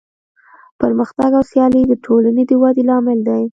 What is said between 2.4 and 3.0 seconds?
د ودې